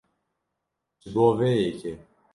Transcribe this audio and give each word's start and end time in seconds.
Ji 1.01 1.09
bo 1.13 1.25
vê 1.37 1.49
yekê 1.61 1.91